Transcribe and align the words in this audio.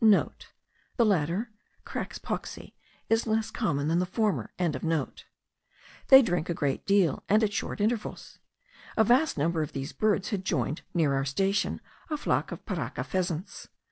(* 0.01 0.01
The 0.01 1.05
latter 1.05 1.51
(Crax 1.85 2.17
pauxi) 2.17 2.73
is 3.07 3.27
less 3.27 3.51
common 3.51 3.87
than 3.87 3.99
the 3.99 4.07
former.) 4.07 4.49
They 6.07 6.23
drink 6.23 6.49
a 6.49 6.55
great 6.55 6.87
deal, 6.87 7.23
and 7.29 7.43
at 7.43 7.53
short 7.53 7.79
intervals. 7.79 8.39
A 8.97 9.03
vast 9.03 9.37
number 9.37 9.61
of 9.61 9.73
these 9.73 9.93
birds 9.93 10.29
had 10.29 10.43
joined, 10.43 10.81
near 10.95 11.13
our 11.13 11.23
station, 11.25 11.81
a 12.09 12.17
flock 12.17 12.51
of 12.51 12.65
parraka 12.65 13.03
pheasants. 13.03 13.67